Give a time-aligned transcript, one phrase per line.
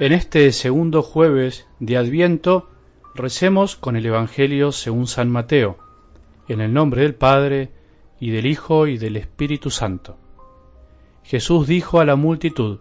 [0.00, 2.70] En este segundo jueves de Adviento
[3.16, 5.76] recemos con el Evangelio según San Mateo,
[6.46, 7.72] en el nombre del Padre,
[8.20, 10.16] y del Hijo, y del Espíritu Santo.
[11.24, 12.78] Jesús dijo a la multitud,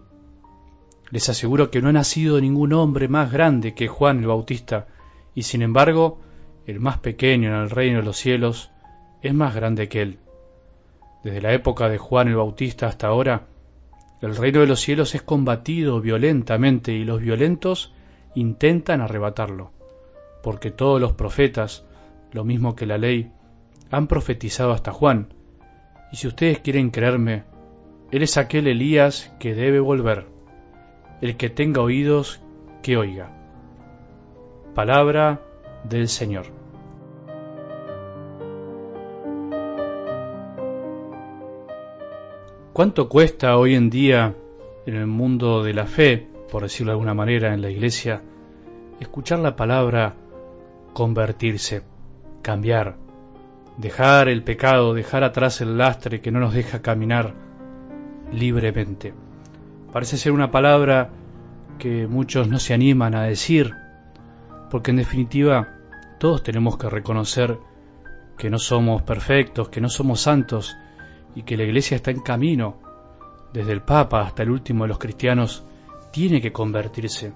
[1.10, 4.86] Les aseguro que no ha nacido ningún hombre más grande que Juan el Bautista,
[5.34, 6.22] y sin embargo,
[6.68, 8.70] el más pequeño en el reino de los cielos
[9.24, 10.20] es más grande que él.
[11.24, 13.48] Desde la época de Juan el Bautista hasta ahora,
[14.22, 17.94] el reino de los cielos es combatido violentamente y los violentos
[18.36, 19.72] intentan arrebatarlo,
[20.42, 21.86] porque todos los profetas,
[22.32, 23.32] lo mismo que la ley,
[23.92, 25.34] han profetizado hasta Juan,
[26.12, 27.44] y si ustedes quieren creerme,
[28.12, 30.26] él es aquel Elías que debe volver,
[31.22, 32.42] el que tenga oídos,
[32.82, 33.32] que oiga.
[34.74, 35.42] Palabra
[35.84, 36.67] del Señor.
[42.78, 44.36] ¿Cuánto cuesta hoy en día
[44.86, 48.22] en el mundo de la fe, por decirlo de alguna manera, en la iglesia,
[49.00, 50.14] escuchar la palabra
[50.94, 51.82] convertirse,
[52.44, 52.98] cambiar,
[53.78, 57.34] dejar el pecado, dejar atrás el lastre que no nos deja caminar
[58.32, 59.12] libremente?
[59.92, 61.10] Parece ser una palabra
[61.80, 63.74] que muchos no se animan a decir,
[64.70, 65.80] porque en definitiva
[66.20, 67.58] todos tenemos que reconocer
[68.38, 70.78] que no somos perfectos, que no somos santos,
[71.38, 72.78] y que la Iglesia está en camino,
[73.54, 75.64] desde el Papa hasta el último de los cristianos,
[76.12, 77.32] tiene que convertirse.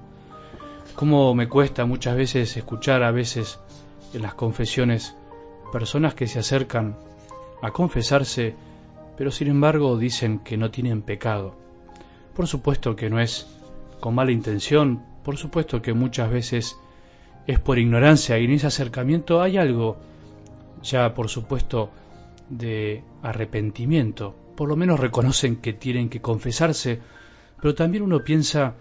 [0.95, 3.59] Como me cuesta muchas veces escuchar a veces
[4.15, 5.15] en las confesiones
[5.71, 6.97] personas que se acercan
[7.61, 8.55] a confesarse,
[9.17, 11.55] pero sin embargo dicen que no tienen pecado.
[12.35, 13.55] Por supuesto que no es
[13.99, 16.75] con mala intención, por supuesto que muchas veces
[17.45, 19.97] es por ignorancia y en ese acercamiento hay algo
[20.81, 21.91] ya por supuesto
[22.51, 24.35] de arrepentimiento.
[24.55, 26.99] Por lo menos reconocen que tienen que confesarse,
[27.59, 28.75] pero también uno piensa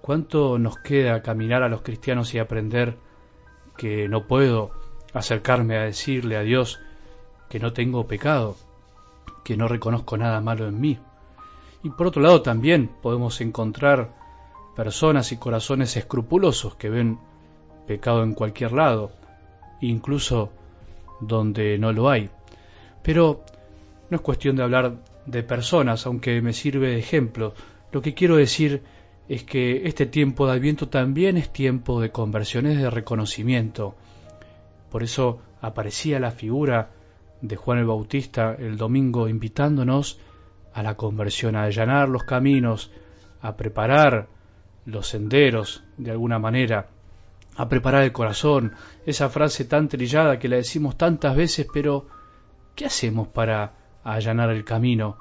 [0.00, 2.96] cuánto nos queda caminar a los cristianos y aprender
[3.76, 4.72] que no puedo
[5.12, 6.80] acercarme a decirle a Dios
[7.50, 8.56] que no tengo pecado,
[9.44, 10.98] que no reconozco nada malo en mí.
[11.82, 14.14] Y por otro lado también podemos encontrar
[14.74, 17.18] personas y corazones escrupulosos que ven
[17.86, 19.12] pecado en cualquier lado,
[19.82, 20.50] incluso
[21.20, 22.30] donde no lo hay.
[23.02, 23.44] Pero
[24.10, 24.96] no es cuestión de hablar
[25.26, 27.54] de personas, aunque me sirve de ejemplo.
[27.92, 28.82] Lo que quiero decir
[29.28, 33.94] es que este tiempo de Adviento también es tiempo de conversiones, de reconocimiento.
[34.90, 36.90] Por eso aparecía la figura
[37.40, 40.18] de Juan el Bautista el domingo invitándonos
[40.74, 42.90] a la conversión, a allanar los caminos,
[43.40, 44.28] a preparar
[44.86, 46.88] los senderos de alguna manera,
[47.56, 48.72] a preparar el corazón,
[49.06, 52.06] esa frase tan trillada que la decimos tantas veces, pero
[52.74, 55.16] ¿Qué hacemos para allanar el camino?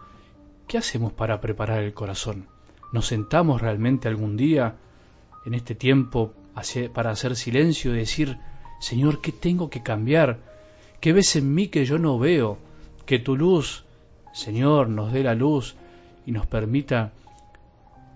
[0.67, 2.47] ¿Qué hacemos para preparar el corazón?
[2.93, 4.75] ¿Nos sentamos realmente algún día
[5.45, 6.33] en este tiempo
[6.93, 8.37] para hacer silencio y decir,
[8.79, 10.39] Señor, ¿qué tengo que cambiar?
[10.99, 12.57] ¿Qué ves en mí que yo no veo?
[13.05, 13.85] Que tu luz,
[14.33, 15.75] Señor, nos dé la luz
[16.25, 17.11] y nos permita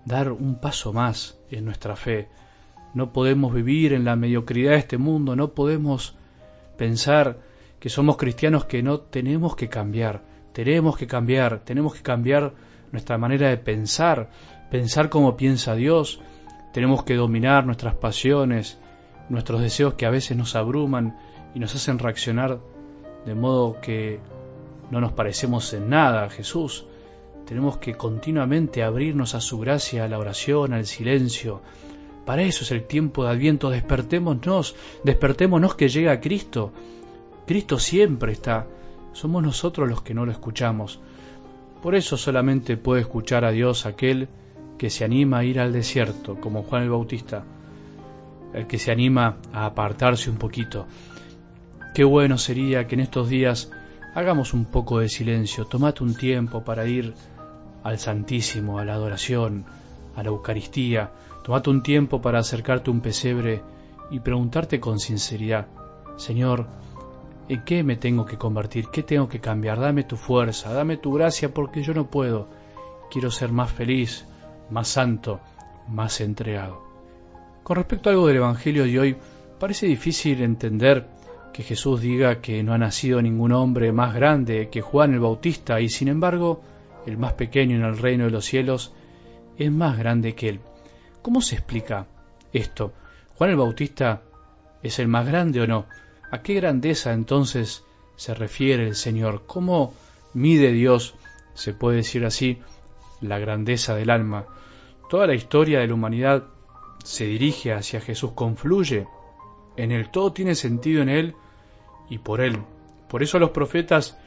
[0.04, 2.28] dar un paso más en nuestra fe.
[2.94, 6.14] No podemos vivir en la mediocridad de este mundo, no podemos
[6.78, 7.38] pensar
[7.80, 10.22] que somos cristianos que no tenemos que cambiar,
[10.52, 12.54] tenemos que cambiar, tenemos que cambiar
[12.92, 14.30] nuestra manera de pensar,
[14.70, 16.20] pensar como piensa Dios,
[16.72, 18.78] tenemos que dominar nuestras pasiones,
[19.28, 21.18] nuestros deseos que a veces nos abruman
[21.54, 22.60] y nos hacen reaccionar
[23.24, 24.20] de modo que
[24.90, 26.86] no nos parecemos en nada a Jesús.
[27.44, 31.60] Tenemos que continuamente abrirnos a su gracia, a la oración, al silencio.
[32.24, 33.70] Para eso es el tiempo de Adviento.
[33.70, 36.72] Despertémonos, despertémonos que llega Cristo.
[37.46, 38.66] Cristo siempre está,
[39.12, 41.00] somos nosotros los que no lo escuchamos.
[41.80, 44.28] Por eso solamente puede escuchar a Dios aquel
[44.78, 47.44] que se anima a ir al desierto, como Juan el Bautista,
[48.52, 50.86] el que se anima a apartarse un poquito.
[51.94, 53.70] Qué bueno sería que en estos días
[54.14, 57.14] hagamos un poco de silencio, tomate un tiempo para ir
[57.84, 59.64] al Santísimo, a la adoración,
[60.16, 61.10] a la Eucaristía,
[61.44, 63.62] tomate un tiempo para acercarte a un pesebre
[64.10, 65.68] y preguntarte con sinceridad,
[66.16, 66.66] Señor,
[67.48, 68.88] ¿En qué me tengo que convertir?
[68.88, 69.78] ¿Qué tengo que cambiar?
[69.78, 72.48] Dame tu fuerza, dame tu gracia porque yo no puedo.
[73.08, 74.26] Quiero ser más feliz,
[74.68, 75.40] más santo,
[75.88, 76.82] más entregado.
[77.62, 79.16] Con respecto a algo del Evangelio de hoy,
[79.60, 81.06] parece difícil entender
[81.52, 85.80] que Jesús diga que no ha nacido ningún hombre más grande que Juan el Bautista
[85.80, 86.60] y sin embargo
[87.06, 88.92] el más pequeño en el reino de los cielos
[89.56, 90.60] es más grande que él.
[91.22, 92.06] ¿Cómo se explica
[92.52, 92.92] esto?
[93.36, 94.22] ¿Juan el Bautista
[94.82, 95.86] es el más grande o no?
[96.30, 97.84] ¿A qué grandeza entonces
[98.16, 99.44] se refiere el Señor?
[99.46, 99.94] ¿Cómo
[100.34, 101.14] mide Dios,
[101.54, 102.58] se puede decir así,
[103.20, 104.46] la grandeza del alma?
[105.08, 106.44] Toda la historia de la humanidad
[107.04, 109.06] se dirige hacia Jesús, confluye
[109.76, 111.34] en Él, todo tiene sentido en Él
[112.10, 112.58] y por Él.
[113.08, 114.18] Por eso los profetas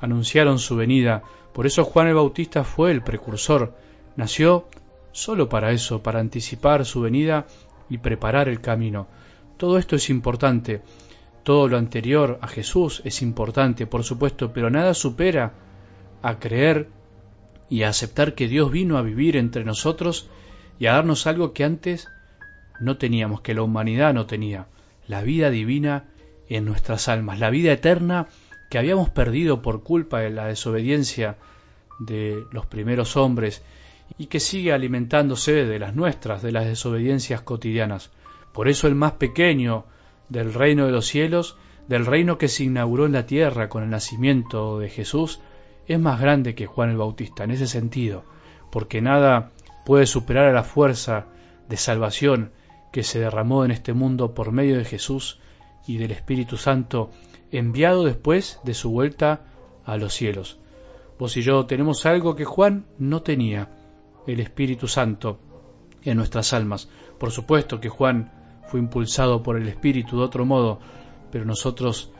[0.00, 1.22] anunciaron su venida,
[1.54, 3.74] por eso Juan el Bautista fue el precursor,
[4.14, 4.68] nació
[5.12, 7.46] solo para eso, para anticipar su venida
[7.88, 9.06] y preparar el camino.
[9.56, 10.82] Todo esto es importante,
[11.46, 15.52] todo lo anterior a Jesús es importante, por supuesto, pero nada supera
[16.20, 16.88] a creer
[17.70, 20.28] y a aceptar que Dios vino a vivir entre nosotros
[20.80, 22.08] y a darnos algo que antes
[22.80, 24.66] no teníamos, que la humanidad no tenía,
[25.06, 26.06] la vida divina
[26.48, 28.26] en nuestras almas, la vida eterna
[28.68, 31.36] que habíamos perdido por culpa de la desobediencia
[32.00, 33.62] de los primeros hombres
[34.18, 38.10] y que sigue alimentándose de las nuestras, de las desobediencias cotidianas.
[38.52, 39.84] Por eso el más pequeño
[40.28, 41.56] del reino de los cielos,
[41.88, 45.40] del reino que se inauguró en la tierra con el nacimiento de Jesús,
[45.86, 48.24] es más grande que Juan el Bautista en ese sentido,
[48.70, 49.52] porque nada
[49.84, 51.26] puede superar a la fuerza
[51.68, 52.52] de salvación
[52.92, 55.38] que se derramó en este mundo por medio de Jesús
[55.86, 57.10] y del Espíritu Santo
[57.50, 59.44] enviado después de su vuelta
[59.84, 60.58] a los cielos.
[61.18, 63.70] Vos y yo tenemos algo que Juan no tenía,
[64.26, 65.38] el Espíritu Santo
[66.02, 66.88] en nuestras almas.
[67.18, 68.32] Por supuesto que Juan
[68.66, 70.78] fue impulsado por el Espíritu de otro modo,
[71.30, 72.12] pero nosotros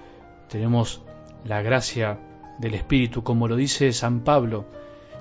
[0.48, 1.02] tenemos
[1.44, 2.18] la gracia
[2.58, 4.66] del Espíritu, como lo dice San Pablo,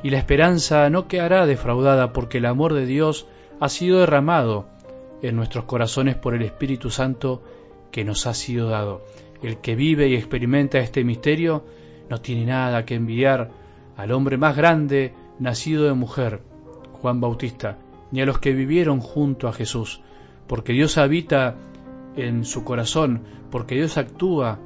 [0.03, 3.27] y la esperanza no quedará defraudada porque el amor de Dios
[3.59, 4.67] ha sido derramado
[5.21, 7.43] en nuestros corazones por el Espíritu Santo
[7.91, 9.03] que nos ha sido dado.
[9.41, 11.65] El que vive y experimenta este misterio
[12.09, 13.51] no tiene nada que envidiar
[13.97, 16.41] al hombre más grande nacido de mujer,
[17.01, 17.77] Juan Bautista,
[18.11, 20.01] ni a los que vivieron junto a Jesús,
[20.47, 21.55] porque Dios habita
[22.15, 24.59] en su corazón, porque Dios actúa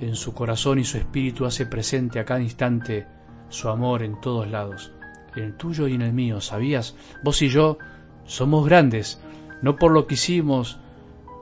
[0.00, 3.06] en su corazón y su espíritu hace presente a cada instante
[3.48, 4.92] su amor en todos lados,
[5.34, 6.96] en el tuyo y en el mío, ¿sabías?
[7.22, 7.78] Vos y yo
[8.24, 9.20] somos grandes,
[9.62, 10.78] no por lo que hicimos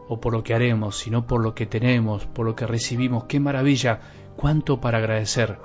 [0.08, 3.24] o por lo que haremos, sino por lo que tenemos, por lo que recibimos.
[3.24, 4.00] ¡Qué maravilla!
[4.36, 5.58] ¡Cuánto para agradecer!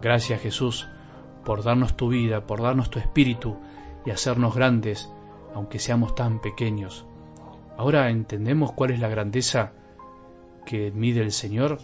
[0.00, 0.88] Gracias Jesús
[1.44, 3.56] por darnos tu vida, por darnos tu espíritu
[4.04, 5.10] y hacernos grandes,
[5.54, 7.06] aunque seamos tan pequeños.
[7.76, 9.72] Ahora entendemos cuál es la grandeza
[10.64, 11.78] que mide el Señor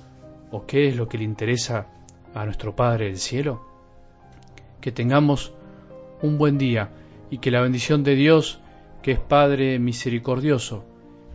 [0.50, 1.86] o qué es lo que le interesa
[2.34, 3.64] a nuestro Padre del cielo.
[4.80, 5.52] Que tengamos
[6.22, 6.90] un buen día
[7.30, 8.60] y que la bendición de Dios,
[9.02, 10.84] que es Padre misericordioso,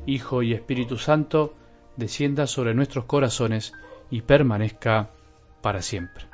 [0.06, 1.54] Hijo y Espíritu Santo,
[1.96, 3.74] descienda sobre nuestros corazones
[4.10, 5.10] y permanezca
[5.62, 6.26] para siempre.